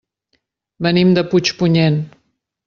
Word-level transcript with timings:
Venim 0.87 1.11
de 1.17 1.25
Puigpunyent. 1.35 2.01